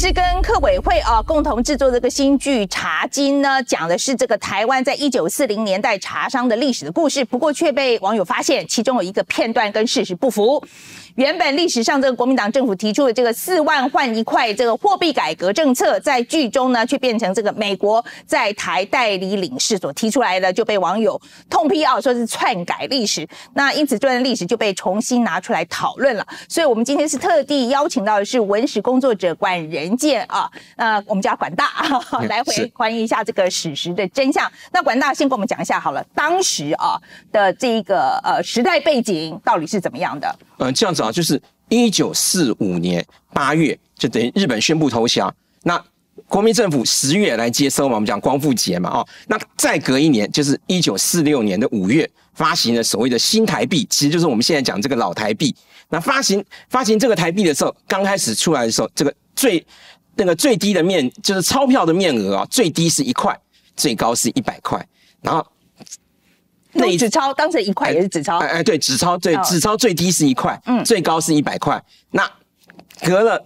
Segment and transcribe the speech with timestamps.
[0.00, 10.64] 是跟客委会啊共同制作这个新剧《茶经》呢，讲的是这个台湾在一九四零年代茶商的历史的故事，不过却被网友发现其中有一个片段跟事实不符。
[11.20, 21.20] 原本历史上这个国民党政府提出的这个四万换一块这个货币改革政策，在剧中呢却变成这个美国在台代理领事所提出来的，就被网友
[21.50, 23.28] 痛批啊，说是篡改历史。
[23.52, 26.26] 那因此这段历史就被重新拿出来讨论了。
[26.48, 31.70] 所以我们今天是特地邀请到的是文史工作者管仁健啊，呃，我们叫管大
[32.30, 34.50] 来回还原一下这个史实的真相。
[34.72, 36.98] 那管大先跟我们讲一下好了，当时啊
[37.30, 40.34] 的这个呃时代背景到底是怎么样的？
[40.62, 45.82] 嗯，这样子啊，就是一九四五年八月，就等于日本宣布投降，那
[46.28, 55.54] 国民政府十月来接收嘛，我们讲光复节嘛，哦，那再隔一年，就是一九四六年的五月，发行了所谓的新台币，其实就是我们现在讲这个老台币。
[55.88, 59.64] 那发行发行这个台币的时候，刚开始出来的时候，这个最
[60.14, 63.38] 那个最低的面就是钞票的面额啊，最低是一块，
[63.76, 64.86] 最高是一百块，
[65.22, 65.46] 然后。
[66.80, 71.82] 那纸钞当成一块也是纸钞，哎哎，对，纸钞对，纸钞最低是一块，嗯，最高是一百块。
[72.10, 72.28] 那
[73.02, 73.44] 隔了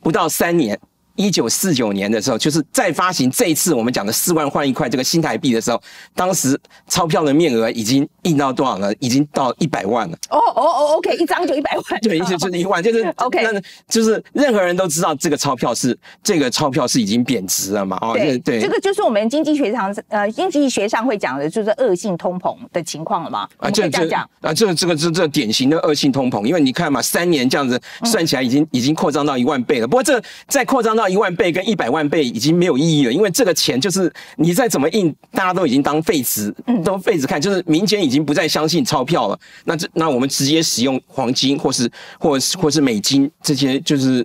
[0.00, 0.78] 不到三年。
[1.18, 5.82] 一九四九年的时候，就是再发行这一次我们讲的四万换一块这个新台币的时候，
[6.14, 8.94] 当时钞票的面额已经印到多少了？
[9.00, 10.16] 已经到一百万了。
[10.30, 12.00] 哦哦哦，OK，一张就一百万。
[12.00, 17.98] 对，意思就是一万，就是 OK，那就是任何人都知道这个钞票是这个钞票是已经贬值了嘛？
[18.00, 23.48] 哦，对对，这个就是我们经济学上呃经济学上会讲的，就是恶性通膨的情况了嘛？
[23.56, 29.88] 啊，这这样讲啊，这这个这这典型的恶性通膨，因为你看嘛，三年这样子算起来已经已经扩张到一万倍了。
[29.88, 31.88] 不过这再扩张到一万倍跟一百。
[31.88, 39.40] 万倍已经没有意义了，因为这个钱就是你再怎么印，大家都已经当废纸，都废纸看，就是民间已经不再相信钞票了。
[39.64, 44.22] 那这那我们直接使用黄金，或是或是或是美金这些，就是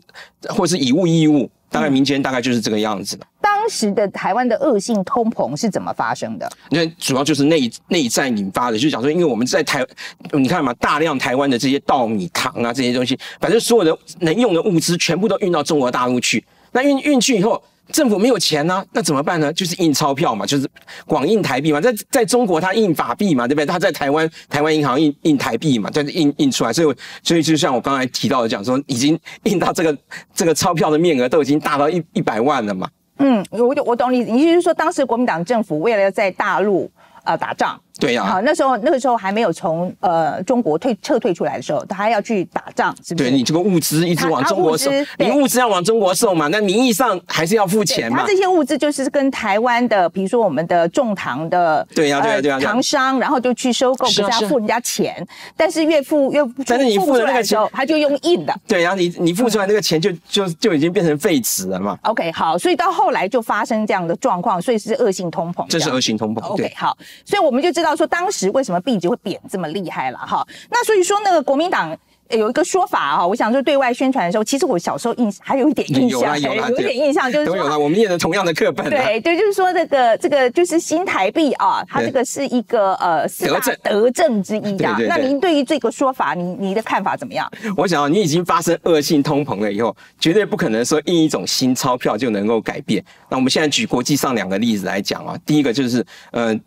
[0.49, 3.25] 或是以物易物，大概民间大概就是这个样子的。
[3.39, 6.51] 当时的台湾的恶性通膨是怎么发生的？
[6.69, 9.85] 那主要就是内内战引发的，就是讲说，因为我们在台，
[10.33, 16.43] 你看嘛，大量台湾的这些稻米、糖啊这些东西，反正所有的能用的物资全部都运到中国大陆去。
[16.73, 17.61] 那运运去以后，
[17.91, 19.53] 政府没有钱呢、那怎么办呢？
[19.53, 20.67] 就是印钞票嘛，就是
[21.05, 21.79] 广印台币嘛。
[21.79, 23.65] 在在中国，他印法币嘛，对不对？
[23.65, 26.73] 他在台湾，台湾银行印印台币嘛，就是印印出来。
[26.73, 29.97] 所以，所以就像我刚才提到的，讲说已经 印到这个
[30.33, 32.89] 这个钞票的面额都已经大到一一百万了嘛。
[33.19, 36.89] 嗯，我我懂你，意思，就是说，当时国民党政府为了在大陆
[37.23, 37.79] 呃打仗。
[37.99, 43.29] 对呀、啊，好，那时候那个时候还没有从呃中国退撤退出来的时候，他还要去打仗，是不是？
[43.29, 48.21] 对，你这个物资一直往中国送，你物资要往中国送嘛，那名义上还是要付钱嘛。
[48.21, 58.53] 他这些物资就是跟台湾的，比如说我们的种糖的，对呀、啊，对呀、啊，对呀、啊，糖商，然后就去收购，可是要付人家钱，但是越付越付，但是你付的那个钱，他就用印的。
[58.67, 61.97] 对，然后你你付出来那个钱就就就已经变成废纸了嘛。
[62.03, 65.65] OK，好，所以到后来就发生这样的状况，所以是恶性通膨。
[65.69, 66.41] 这是恶性通膨。
[66.41, 70.41] OK，好，所以我们就知道说当时为为什么币值会贬这么厉害了哈？
[70.71, 71.93] 那所以说那个国民党
[72.29, 78.89] 有一个说法哈，我想说对外宣传的时候，其实我小时候印还有一点印象，有有一点印象就是说都有了，我们念的同样的课本。
[78.89, 84.97] 对对，就是说这个这个就是新台币啊，它这个是一个呃德政德政之一啊。
[85.09, 87.51] 那您对于这个说法，你你的看法怎么样？
[87.75, 93.03] 我想你已经发生恶性通膨了以后，绝对不可能说印一种新钞票就能够改变。
[93.29, 96.57] 那我们现在举国际上两个例子来讲啊，第一个就是呃。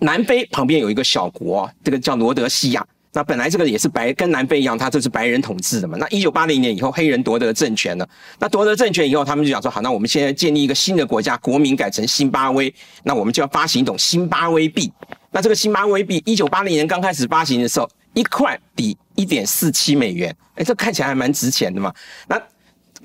[0.00, 2.84] 南非旁边有一个小国，这个叫罗德西亚。
[3.16, 5.96] 那本来这个也是白，跟南非一样，它就是白人统治的嘛。
[6.00, 8.08] 那一九八零年以后，黑人夺得政权了。
[8.40, 12.74] 那夺得政权以后，他们就讲说，好，那我们现在建立一个新的国家，国名改成辛巴威。
[13.04, 14.92] 那我们就要发行一种辛巴威币。
[15.30, 20.34] 那这个辛巴威币，一九八零年刚开始发行的时候，一块抵一点四七美元。
[20.56, 21.94] 哎，这看起来还蛮值钱的嘛。
[22.26, 22.36] 那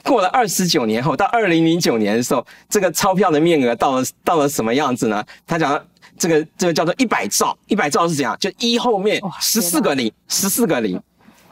[0.03, 5.23] 过了二十九年后，到二零零九年的时候，这个钞票的面额到了到了什么样子呢？
[5.45, 5.79] 他讲。
[6.19, 8.37] 这个这个叫做一百兆，一百兆是怎样？
[8.39, 11.01] 就一后面十四个零，十四个零，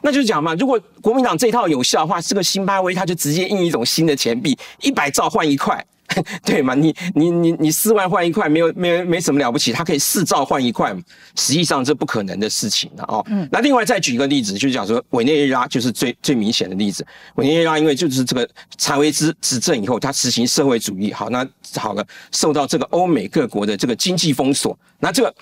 [0.01, 5.83] 那就是讲嘛，如果国民党这套有效的话，这个新巴威他就直接印一种新的钱币，一百兆换一块。
[6.45, 6.73] 对嘛？
[6.73, 11.01] 你你你你四万换一块，没有没有没什么了不起，它可以四兆换一块嘛？
[11.35, 13.25] 实际上这不可能的事情了哦。
[13.29, 13.47] 嗯。
[13.51, 17.05] 那另外再举一个例子，就是讲说委内瑞拉就是最最明显的例子。
[17.35, 21.45] 委内瑞拉因为就是这个查韦兹执政以后，他实行社会主义，好，那
[21.75, 25.35] 好了，受到这个欧美各国的这个经济封锁，那这个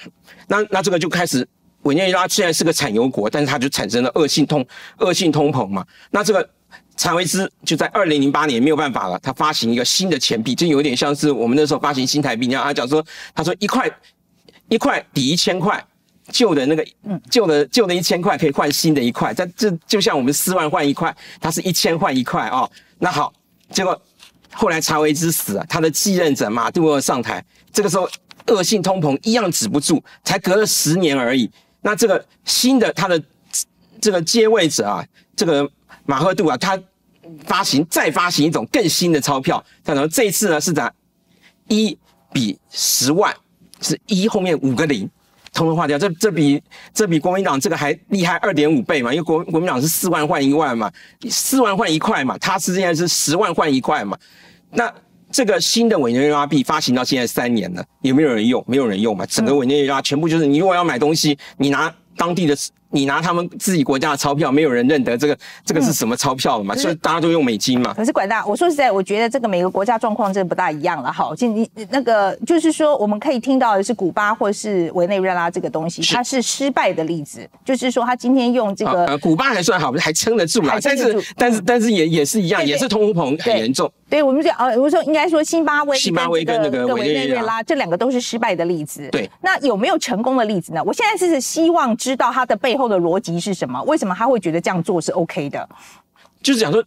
[0.48, 1.48] 那那这个就开始
[1.84, 4.66] 委内瑞拉虽然是个产油国，但是它就产生了恶性通
[4.98, 5.86] 恶性通膨嘛。
[6.10, 6.50] 那这个。
[6.98, 12.64] 查韦斯就在二零零八年没有办法了，他发行一个新的钱币，就有点像是我们那时候发行新台币一样。
[12.64, 13.90] 他讲说，他说一块
[14.70, 15.84] 一块抵一千块，
[16.30, 16.86] 旧的那个
[17.30, 22.70] 旧的旧的一千块可以换新的一块，但这就像我们四万换一块，它是一千换一块哦。
[22.98, 23.34] 那好，
[23.72, 24.02] 结果
[24.54, 27.44] 后来查韦斯死了，他的继任者马杜罗上台，
[27.74, 28.10] 这个时候
[28.48, 31.50] 恶性通膨一样止不住，才隔了十年而已。
[31.82, 33.22] 那这个新的他的
[34.00, 35.06] 这个接位者啊，
[35.36, 35.70] 这个
[36.06, 36.80] 马赫杜啊，他
[37.46, 40.92] 发行再发行一种更新的钞票，他说这一次呢是在
[41.68, 41.98] 一
[42.32, 43.34] 比十万，
[43.82, 45.10] 是一后面五个零。
[45.54, 46.62] 通通划掉，这这比
[46.94, 49.14] 这比国民党这个还厉害二点五倍嘛？
[49.14, 50.92] 因为国国民党是四万换一万嘛，
[51.30, 54.18] 四万换一块嘛，他实际上是十万换一块嘛。
[54.72, 54.94] 那
[55.32, 58.62] 这个新的委内瑞拉币发行到现在三年了，有没有人用？
[58.68, 59.26] 没有人用嘛？
[59.28, 62.54] 整个委内瑞拉全部就是你如果要买东西，你拿当地的。
[62.96, 66.74] 你拿他们自己国家的钞票，没有人认得这个这个是什么钞票了嘛？
[66.74, 67.94] 所以大家都用美金嘛。
[67.94, 71.12] 可是管大，我说实在，我觉得这个每个国家状况真的不大一样了。
[71.12, 77.46] 哈，就你那个就是说，我们可以听到的是古巴或是委内瑞拉这个东西，它是失败的例子。
[77.66, 80.78] 就是说，他今天用这个，呃，古巴还算好，还撑得住啦。
[80.82, 83.92] 但是但是但是也也是一样，也是通货膨很严重。
[84.08, 89.10] 对，我们就呃，我说应该说，辛巴威、辛巴威跟那个委内瑞拉这两个都是失败的例子。
[89.12, 90.84] 对，那有没有成功的例子呢？
[90.86, 93.82] 我现在是希望知道它的背后的逻辑是什么。
[93.84, 95.68] 为什么他会觉得这样做是 OK 的？
[96.44, 96.84] 就是讲说，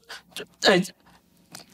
[0.62, 0.78] 呃，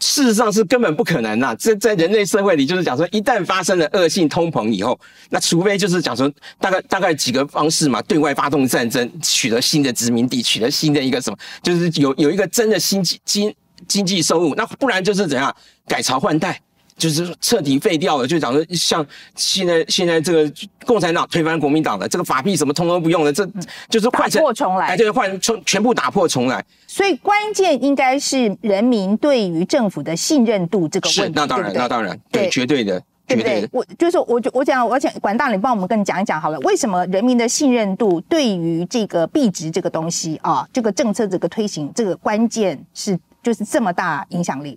[0.00, 1.54] 事实上是根本不可能呐。
[1.58, 4.98] 这在人类社会里，就是讲说，一旦发生了恶性通膨以后，
[5.28, 13.54] 那除非就是讲说，大概大概几个方式嘛，对外发动战争，取得新的殖民地，取得新的一个什么，就是有有一个真的新经
[13.88, 15.54] 经经济收入，那不然就是怎样
[15.86, 16.60] 改朝换代。
[16.96, 19.04] 就是彻底废掉了，就讲说像
[19.34, 20.52] 现在现在这个
[20.86, 23.44] 共产党推翻国民党的这个法币什么通通不用了，这
[23.90, 26.64] 就是换成打破重来，哎，就是换全全部打破重来。
[26.86, 31.20] 所以关键应该是人民对于政府的信任度这个问题。
[31.22, 33.68] 是，那当然，那当然，对，绝对的，对不对？
[33.72, 44.76] 我就是我，我讲，我讲，管大，你帮我们跟你讲一讲好了，为什么人民的信任度对于这个币值这个东西啊，这个政策这个推行，这个关键是就是这么大影响力？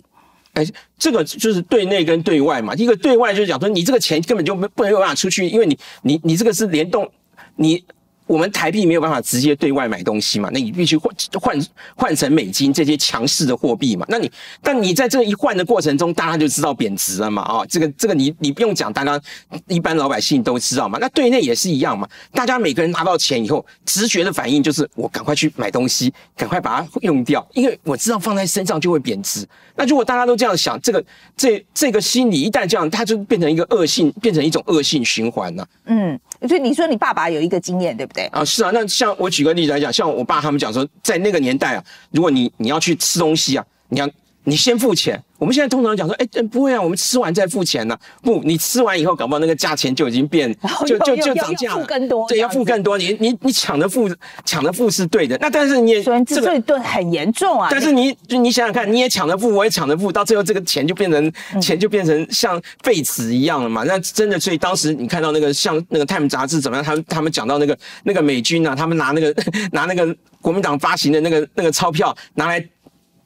[0.52, 0.64] 哎，
[0.96, 2.72] 这个就是对内跟对外嘛。
[2.76, 7.10] 一个对外就是讲说，你这个钱根本就没不能有办法出去，因为你你你这个是联动
[7.56, 7.84] 你。
[8.28, 11.66] 我们台币没有办法直接对外买东西嘛，那你必须换换
[11.96, 14.04] 换成美金这些强势的货币嘛。
[14.08, 14.30] 那你
[14.62, 17.42] 但你在这一换的过程中，大家就知道贬值了嘛。
[17.42, 19.18] 啊、哦，这个这个你你不用讲，大家
[19.66, 20.98] 一般老百姓都知道嘛。
[21.00, 29.46] 那对内也是一样嘛，大家每个人拿到钱以后，直觉的反应就是我赶快去买东西，赶快把它用掉，因为我知道放在身上就会贬值。
[29.74, 31.02] 那如果大家都这样想，这个
[31.34, 35.66] 这这个心理一旦这样，它就变成一个恶性，变成一种恶性循环了。
[35.86, 38.17] 嗯，所以你说你爸爸有一个经验，对不对？
[38.26, 44.08] 啊，是啊，那像我举个例子来讲，像我爸他们讲说，在那个年代啊，如果你你要去吃东西啊，你要
[44.48, 45.22] 你先付钱。
[45.38, 48.00] 我们现在通常讲说，哎，不会啊，我们吃完再付钱呢、啊。
[48.22, 50.52] 不，你吃完以后，搞不好那个价钱就已经变，
[50.84, 51.84] 就就就涨价了。
[51.84, 52.98] 更多，对，要付更多。
[52.98, 54.10] 你你你抢着付，
[54.44, 55.38] 抢着付是对的。
[55.40, 57.68] 那但是你也这个对很严重啊。
[57.70, 63.84] 但是你就你想想看，你也抢着付，我也抢着付，到最后这个钱就变成钱就变成像废纸一样了嘛。
[63.84, 66.84] 那真的，所以当时你看到那个像那个《Time》杂志怎么样？
[66.84, 69.32] 他们他们讲到那个那个美军啊，他们拿那个
[69.70, 72.68] 拿那个国民党发行的那个那个钞票拿来。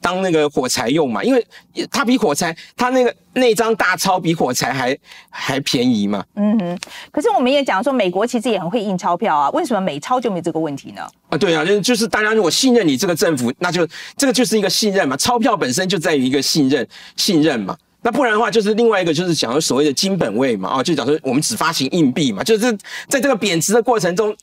[0.03, 1.43] 当那个火柴用嘛，因为
[1.89, 4.95] 它比火柴，它那个那张大钞比火柴还
[5.29, 6.23] 还便宜嘛。
[6.35, 6.77] 嗯哼。
[7.09, 11.01] 可是我们也讲说，美国其实也很会印钞票啊，为什么美钞就没这个问题呢？
[11.29, 13.87] 啊，对啊，就就是大家如果信任你这个政府，那就
[14.17, 15.15] 这个就是一个信任嘛。
[15.15, 16.85] 钞票本身就在于一个信任，
[17.15, 17.75] 信任嘛。
[18.01, 20.67] 那不然的话，就是另外一个就是讲所谓的金本位嘛。
[20.67, 22.77] 啊，就讲说我们只发行硬币嘛，就是
[23.07, 24.35] 在这个贬值的过程中，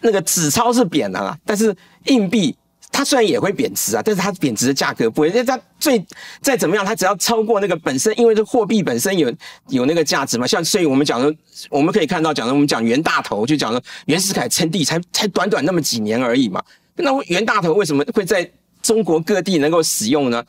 [0.00, 1.72] 那个纸钞是贬的啦，但是
[2.06, 2.56] 硬币。
[2.96, 5.28] 它虽然也会贬值啊，但是它贬值的价格不会。
[5.28, 6.02] 因为它最
[6.40, 9.30] 再怎么样，它只要超过那个本身，因为这货币本身有
[9.68, 10.46] 有那个价值嘛。
[10.46, 11.30] 像所以我们讲的，
[11.68, 16.62] 我们可以看到讲的，我们讲袁大头，就讲了袁世凯称帝才才短短那么几年而已嘛。
[16.94, 18.50] 那袁大头为什么会在
[18.80, 20.42] 中国各地能够使用呢？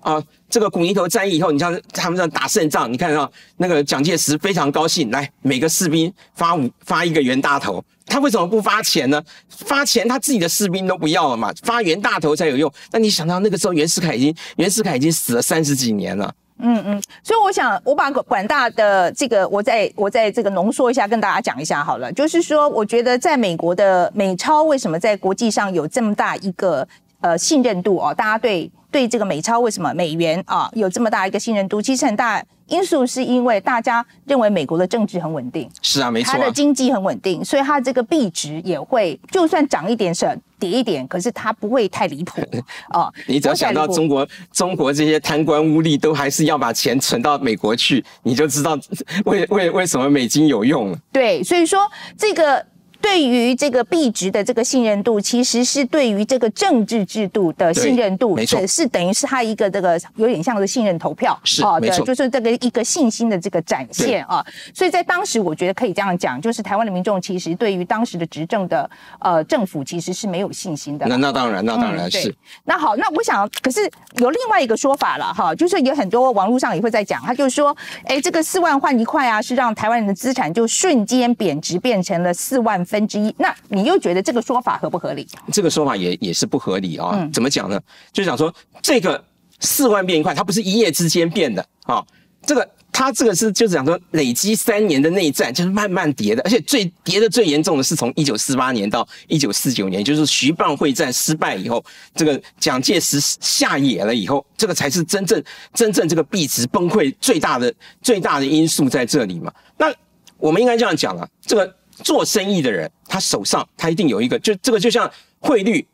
[0.00, 7.84] 啊，这个古宁头战役以后，你像他们这样打胜仗，你看到那个蒋介石非常高兴，来每个士兵发五发一个袁大头。
[8.06, 9.22] 他为什么不发钱呢？
[9.50, 12.72] 发钱他自己的士兵都不要了嘛，发袁大头才有用。
[12.90, 16.32] 那你想到那个时候袁世凯已经袁世凯已经死了三十几年了。
[16.60, 22.10] 嗯嗯，所以我想我把管大的这个我再我再这个浓缩一下，跟大家讲一下好了。
[22.12, 26.88] 就是说，我觉得在美国的美钞为什么在国际上有这么大一个
[27.20, 28.12] 呃信任度哦？
[28.12, 31.80] 大家对对这个美钞为什么美元啊有这么大一个信任度？
[31.80, 32.42] 其实很大。
[32.68, 42.42] 因素是因为大家认为美国的政治很稳定，是啊，没错，它的经济很稳定，所以它这个币值也会，就算涨一点是跌一点，可是它不会太离谱
[42.90, 43.10] 哦。
[43.26, 48.78] 你只要想到中国，中国这些贪官污吏都还是要把钱存到美国去，你就知道
[49.24, 50.98] 为为为什么美金有用了。
[51.10, 52.62] 对，所以说这个。
[53.00, 64.44] 对于这个币值的这个信任度，其实是对于这个政治制度的信任度，没错，是等于是他一个这个有点像是信任投票，是啊，没错，就是这个一个信心的这个展现啊。
[64.74, 68.88] 所以在当时，我觉得可以这样讲，就是台湾的民众其实对于当时的执政的
[69.20, 71.06] 呃政府其实是没有信心的。
[71.06, 72.28] 那那当然，那当然是。
[72.28, 73.80] 嗯、那好，那我想，可是
[74.16, 83.32] 有另外一个说法了哈，就是有很多网络上也会在讲，他就是说，哎，这个四万换一块啊，是让台湾人的资产就瞬间贬值，变成了四万分之一。
[83.38, 85.28] 那你又觉得这个说法合不合理？
[85.52, 87.10] 这个说法也也是不合理啊、哦。
[87.14, 87.80] 嗯、怎么讲呢？
[88.12, 88.52] 就想说
[88.82, 89.22] 这个
[89.60, 92.06] 四万变一块，它不是一夜之间变的啊、哦。
[92.46, 105.42] 这个它这个是就是讲说累积三年的内战，就是慢慢跌的，而且最跌的最严重的是从一九四八年到一九四九年，就是徐蚌会战失败以后，这个蒋介石下野了以后，这个才是真正
[105.74, 109.52] 真正这个币值崩溃最大的最大的因素在这里嘛。
[109.76, 109.92] 那
[110.38, 111.77] 我们应该这样讲啊，这个。
[112.02, 115.86] 做生意的人，他手上他一定有一个，就这个就像汇率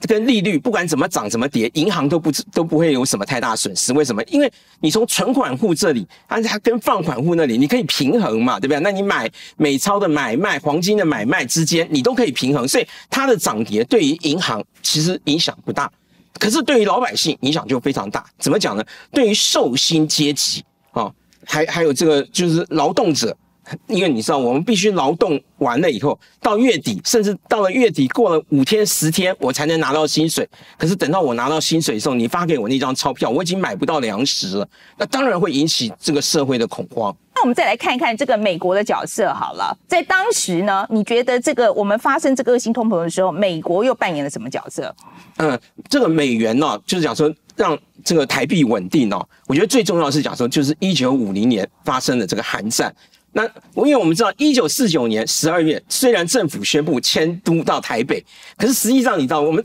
[0.00, 3.92] 跟利率，不管怎么涨怎么跌，银行都不都不会有什么太大损失。
[3.94, 4.22] 为什么？
[4.24, 8.80] 因为你从存款户这里，它它跟放款户那里，你可以平衡嘛，对不对？
[8.80, 15.90] 那你买美钞的买卖、黄金的买卖之间，你都可以平衡，所以它的涨跌对于银行其实影响不大，
[16.38, 18.24] 可是对于老百姓影响就非常大。
[18.38, 18.84] 怎么讲呢？
[19.10, 20.62] 对于受薪阶级
[20.92, 21.10] 啊，
[21.44, 23.34] 还还有这个就是劳动者。
[23.88, 30.48] 因为你知道，我们必须劳动完了以后，到月底，甚至到了月底过了五天、十天，我才能拿到薪水。
[30.78, 34.68] 可是等到我拿到薪水的时候，你发给我那张钞票，我已经买不到粮食了。
[34.96, 37.14] 那当然会引起这个社会的恐慌。
[37.34, 44.94] 那我们再来看一看这个美国的角色好了，在当时呢，你觉得这个我们发生这个恶性通膨的时候，美国又扮演了什么角色？
[45.38, 45.58] 嗯，
[45.88, 49.28] 这个美元呢、哦，就是讲说让这个台币稳定哦。
[49.46, 52.94] 我觉得最重要的是讲说，就是一九五零年发生的这个韩战。
[53.36, 58.24] 那我因为我们知道，一九四九年十二月，虽然政府宣布迁都到台北，
[58.56, 59.62] 可是实际上你知道，我们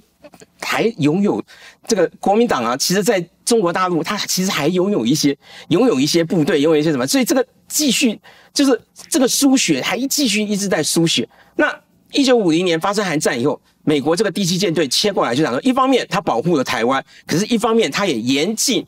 [0.59, 1.41] 还拥有
[1.87, 5.35] 这个国民党啊，其实在中国大陆，它其实还拥有一些
[5.69, 8.19] 拥有一些部队，拥有一些什么，所以这个继续
[8.53, 8.77] 就是
[9.09, 11.25] 这个输血还继续一直在输血。
[11.55, 11.73] 那
[12.11, 18.85] 一九五零年发生韩战以后，美国这个第七舰队切过来，就讲说，一方面它保护了台湾，可是一方面它也严禁。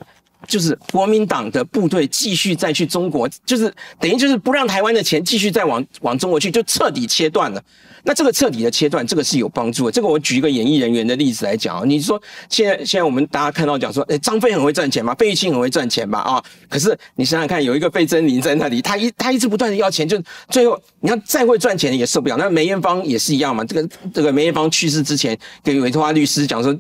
[0.48, 7.64] 就是国民党的部队继续再去中国，就是等于就是不让台湾的钱继续再往往中国去，就彻底切断了。
[8.06, 9.92] 那这个彻底的切断，这个是有帮助的。
[9.92, 22.36] 这个我举一个演艺人员的例子来讲啊，你说现在现在我们大家看到讲说，诶，张飞很会赚钱嘛，费玉清很会赚钱嘛，啊，可是你想想看，有一个费贞翎在那里，他一他一直不断的要钱，就最后你看再会赚钱也受不了。
[22.36, 26.78] 那梅艳芳也是一样嘛，这个这个梅艳芳去世之前，给委托他律师讲说，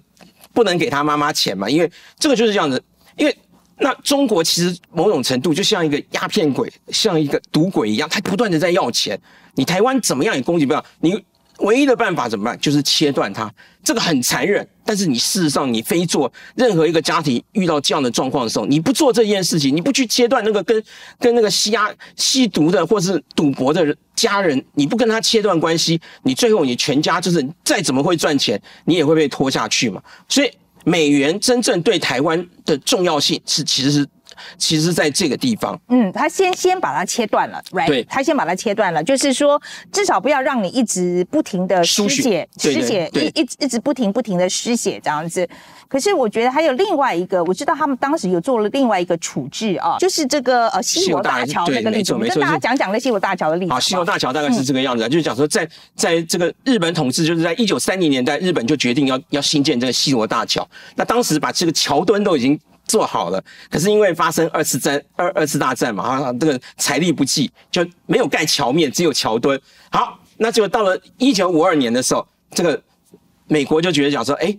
[0.53, 1.89] 不能给他妈妈钱嘛，因为
[2.19, 2.83] 这个就是这样子，
[3.15, 3.33] 因为。
[3.79, 9.19] 那中国其实某种程度就像一个鸦片鬼，像一个赌鬼一样，他不断的在要钱。
[9.55, 11.21] 你台湾怎么样也攻击不了，你
[11.59, 12.59] 唯一的办法怎么办？
[12.59, 13.51] 就是切断它。
[13.83, 20.83] 这个很残忍，但是你事实上你非做任何一个家庭遇到这样的状况的时候，你不做这件事情，你不去切断那个跟
[21.19, 30.01] 跟那个吸鸦吸毒的或是赌博的家人，你不跟他切断关系，你最后你全家就是再怎么会赚钱，你也会被拖下去嘛。
[30.29, 30.51] 所以。
[30.83, 34.07] 美元真正对台湾的重要性是，其实是，
[34.57, 35.79] 其实在这个地方。
[35.89, 37.87] 嗯，他先先把它切断了，right？
[37.87, 39.61] 对，他先把它切断了，就是说，
[39.91, 45.47] 至少不要让你一直不停的失血，失血，一一直一直不停不停的失血这样子。
[45.93, 53.71] 可是我觉得还有另外一个，我知道他们当时有做了另外一个处置啊，就是这个呃西螺大桥那个例子，我们跟大家讲讲那西螺大桥的例子。
[53.71, 60.67] 好，西螺大桥大概是这个样子，嗯、就是讲说在在这个日本统治，就是在一九三零年代，日本就决定要要新建这个西罗大桥。
[60.95, 69.61] 那当时把这个桥墩都已经做好了，可是因为发生二次战二二次大战嘛，啊，这个财力不济，就没有盖桥面，只有桥墩。
[69.91, 72.81] 好，那就到了一九五二年的时候，这个
[73.45, 74.57] 美国就觉得讲说，哎。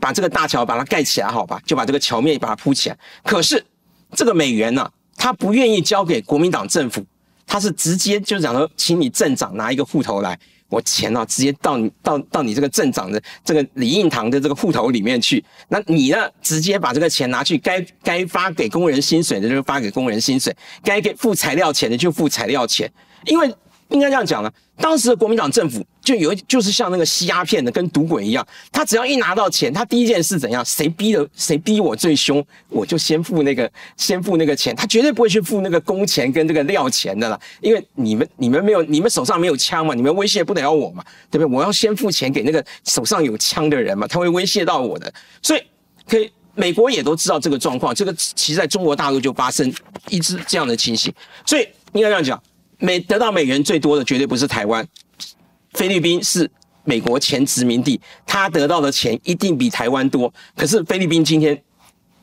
[0.00, 2.98] 把这个大桥把它盖起来，好吧，就把这个桥面把它铺起来。
[3.22, 3.64] 可是
[4.12, 7.04] 这个美元呢、啊，他不愿意交给国民党政府，
[7.46, 15.44] 他是直接就讲说，请你镇长拿一个户头来，我钱啊直接到你到到你这个镇长的这个李应堂的这个户头里面去。
[15.68, 22.90] 那你呢，直接把这个钱拿去，该该发给工人薪水的就发给工人薪水，该给付材料钱的就付材料钱，
[23.26, 23.54] 因为。
[23.88, 28.46] 应该这样讲了，当时的国民党政府就有，就是像那个吸鸦片的，跟赌鬼一样。
[28.70, 30.62] 他只要一拿到钱，他第一件事怎样？
[30.64, 31.26] 谁逼的？
[31.34, 34.76] 谁逼我最凶，我就先付那个，先付那个钱。
[34.76, 41.56] 他绝对不会去付那个工钱跟这个料钱的啦，因为你们你们没有，你们手上没有枪嘛，你们威胁不了我嘛，对不对？
[41.56, 45.12] 我要先付钱给那个手上有枪的人嘛，他会威胁到我的。
[45.42, 45.62] 所以，
[46.06, 49.72] 可以，美国也都知道这个状况，这个其实在中国大陆就发生
[50.10, 51.10] 一直这样的情形。
[51.46, 52.40] 所以应该这样讲。
[52.78, 54.86] 美得到美元最多的绝对不是台湾，
[55.72, 56.50] 菲律宾是
[56.84, 60.32] 美国前殖民地，他得到的钱一定比台湾多。
[60.56, 61.60] 可是菲律宾今天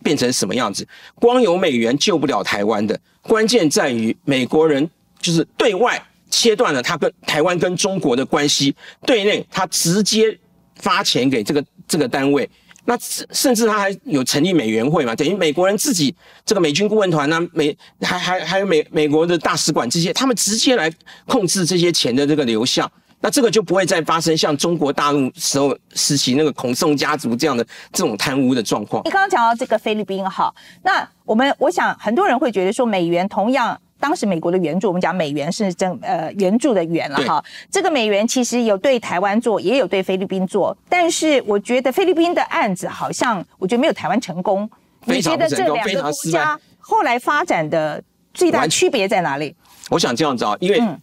[0.02, 0.88] 变成什么样子？
[1.16, 10.38] 光有美元救不了台湾的，关键在于美国人就是对外切断了他跟台湾跟中国的关系，对内他直接
[10.76, 12.50] 发钱给这个这个单位。
[12.86, 15.16] 那甚至他还有成立美元会嘛？
[15.16, 16.16] 等于美国人自己
[16.46, 20.92] 这个美军顾问团呢，美还还还有美美国的大使馆这些，他们直接来
[21.26, 22.90] 控制这些钱的这个流向。
[23.22, 29.02] 那这个就不会再发生像中国大陆时候时期那个孔宋家族这样的这种贪污的状况。
[29.06, 33.80] 你刚刚讲到这个菲律宾哈，那我们我想很多人会觉得说美元同样。
[34.06, 37.44] 当时美国的援助，我们讲美元是真呃援助的援了哈。
[37.72, 40.78] 这个美元其实有对台湾做，也有对菲律宾做。
[40.88, 44.70] 但是我觉得菲律宾的案子好像我觉得没有台湾成功。
[45.06, 48.00] 你觉得这两个国家后来发展的
[48.32, 49.56] 最大区别在哪里？
[49.90, 51.02] 我想这样子啊，因为、嗯、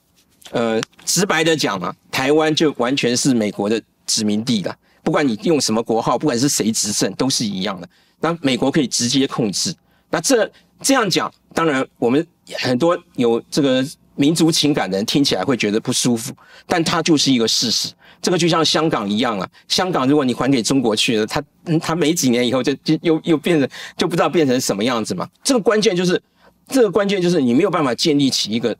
[0.52, 4.72] 呃直白的讲嘛，台湾就完全是美国的殖民地了。
[5.02, 7.88] 不管你用什么国号，不管是谁执政，都是一样的。
[8.20, 9.74] 那美国可以直接控制。
[10.08, 10.48] 那这
[10.82, 12.26] 这样讲，当然我们。
[12.58, 13.82] 很多有这个
[14.16, 16.34] 民族情感的人听起来会觉得不舒服，
[16.66, 17.88] 但它就是一个事实。
[18.20, 21.42] 这个就像香港一样啊，香港如果你还给中国去了，它
[21.80, 25.26] 它没几年以后就就又又变成就不知道变成什么样子嘛。
[25.44, 26.20] 这个关键就是，
[26.66, 28.76] 这个关键就是你没有办法建立起一个。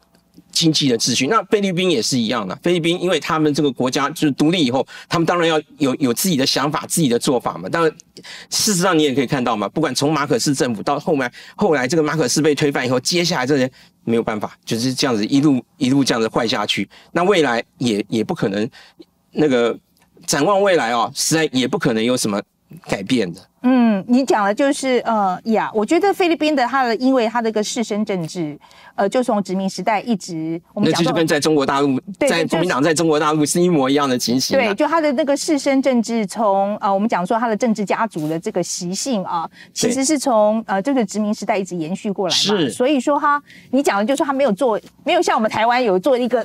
[0.52, 2.56] 经济的秩序，那菲律宾也是一样的。
[2.62, 7.68] 菲律宾因为他们这个国家就是独立以后，他们当然要有有自己的想法、自己的做法嘛。
[7.68, 7.92] 当然，
[8.50, 13.71] 事实上你也可以看到嘛，不管从马可斯政府到后面，后来这个马可斯被推翻以后，接下来这些
[14.04, 16.88] 没有办法，就是这样子一路一路这样子坏下去。
[17.12, 18.68] 那未来也也不可能，
[19.32, 19.76] 那个
[20.26, 22.40] 展望未来哦，实在也不可能有什么
[22.87, 23.40] 改变的。
[23.62, 28.59] 嗯，你讲的就是呃呀，我觉得菲律宾的它的，因为它的一个士绅政治，
[28.95, 34.61] 呃，就从殖民时代一直，我们讲那就跟在中国大陆，在国民党在中国大陆是一模一样的情形，啊。
[34.61, 42.36] 对，就他的那个士绅政治，从呃，我们讲说他的政治家族的这个习性啊，其实是从呃这个殖民时代一直延续过来嘛。
[42.36, 46.45] 是，所以说他，你讲的就是他没有做，没有像我们台湾有做一个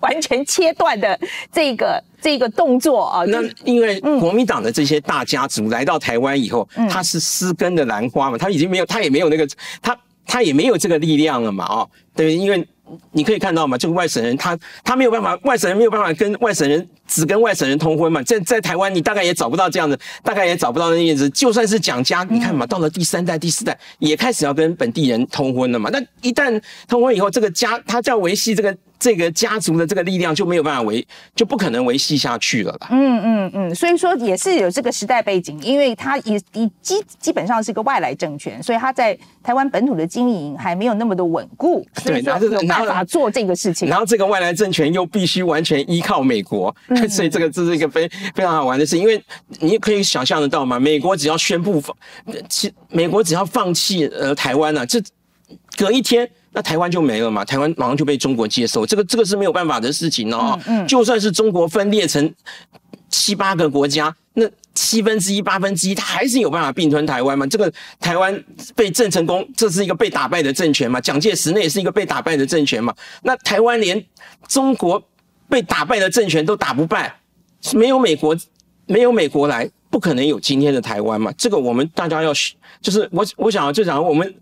[0.00, 1.18] 完全切断的
[1.50, 2.02] 这个。
[2.22, 9.48] 这个动作啊，那因为国民党的这些大家族来到台湾以后，嗯、他是失根的兰花嘛，它已经没有，它也没有那个，
[9.80, 12.66] 它它也没有这个力量了嘛，哦，对，因为
[13.12, 28.76] 你可以看到嘛，这个外省人他他没有办法，外省人没有办法跟外省人只跟外省人通婚嘛，在在台湾你大概也找不到这样的，大概也找不到那样子，就算是蒋家，你看嘛，到了第三代、第四代也开始要跟本地人通婚了嘛，那一旦通婚以后，这个家他就要维系这个。
[29.02, 32.86] 这个家族的这个力量就没有办法维，就不可能维系下去了啦。
[32.92, 43.88] 嗯嗯嗯，所以说也是有这个时代背景，因为它也也基基本上是一个外来政权，所以他在台湾本土的经营还没有那么的稳固，所以没有办法做这个事情。
[43.88, 49.20] 然后这个外来政权又必须完全依靠美国，嗯、所以这个这是一个非非常好玩的事，因为
[49.58, 51.96] 你可以想象得到嘛，美国只要宣布放，
[52.48, 55.02] 其美国只要放弃呃台湾呢、啊，这
[55.82, 56.30] 隔一天。
[56.54, 57.42] 那台湾就没了嘛？
[57.42, 60.60] 台湾马上就被中国接收，这个这个是没有办法的事情哦。
[60.66, 62.30] 嗯，嗯，就算是中国分裂成
[63.08, 67.46] 七八个国家，那七分之一、八分之一，他还是有办法并吞台湾嘛？
[67.46, 68.44] 这个台湾
[68.76, 71.00] 被郑成功，这是一个被打败的政权嘛？
[71.00, 72.94] 蒋介石那也是一个被打败的政权嘛？
[73.22, 74.04] 那台湾连
[74.46, 75.02] 中国
[75.48, 77.18] 被打败的政权都打不败，
[77.72, 78.36] 没有美国，
[78.84, 81.32] 没有美国来，不可能有今天的台湾嘛？
[81.38, 82.30] 这个我们大家要，
[82.82, 84.34] 就是我我想要就想我们。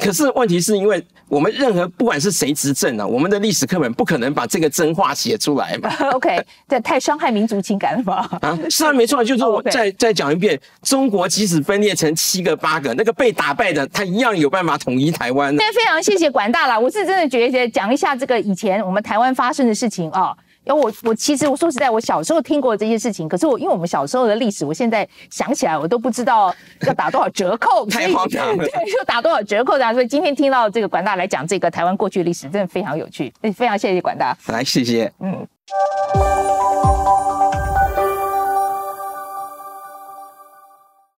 [0.00, 5.90] 可是问题是因为我们任何不管是谁执政啊，我们的历史课本不可能把这个真话写出来嘛。
[6.12, 8.28] OK，这太伤害民族情感了吧？
[8.42, 15.54] 啊，是啊，没错，就是我再再讲一遍，中国即使分裂成七个八个，那个被打败的，他一样有办法统一台湾。
[15.56, 20.36] 那非常谢谢管大啦，我是真的觉得讲一下这个以前我们台湾发生的事情啊。
[20.66, 35.46] 因为我我其实我说实在，我小时候听过这些事情，可是我因为我们小时候的历史，我现在想起来我都不知道要打多少折扣，太荒唐了，对，要打多少折扣的，所以今天听到这个管大来讲这个台湾过去的历史，真的非常有趣，非常谢谢管大，来谢谢，嗯。